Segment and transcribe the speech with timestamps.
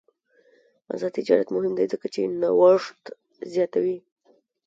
[0.93, 3.03] آزاد تجارت مهم دی ځکه چې نوښت
[3.53, 3.97] زیاتوي.